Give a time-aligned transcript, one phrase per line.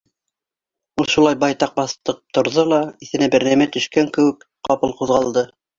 [1.03, 5.51] Ул шулай байтаҡ баҫып торҙо ла, иҫенә бер нәмә төшкән кеүек, ҡапыл ҡуҙғалды.